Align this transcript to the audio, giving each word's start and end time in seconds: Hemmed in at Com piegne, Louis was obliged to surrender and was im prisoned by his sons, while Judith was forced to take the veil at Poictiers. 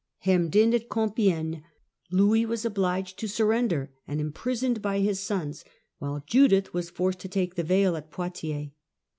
Hemmed 0.21 0.55
in 0.55 0.73
at 0.73 0.89
Com 0.89 1.11
piegne, 1.11 1.61
Louis 2.09 2.43
was 2.43 2.65
obliged 2.65 3.19
to 3.19 3.27
surrender 3.27 3.91
and 4.07 4.17
was 4.19 4.25
im 4.25 4.33
prisoned 4.33 4.81
by 4.81 4.97
his 4.97 5.19
sons, 5.19 5.63
while 5.99 6.23
Judith 6.25 6.73
was 6.73 6.89
forced 6.89 7.19
to 7.19 7.27
take 7.27 7.53
the 7.53 7.61
veil 7.61 7.95
at 7.95 8.09
Poictiers. 8.09 8.69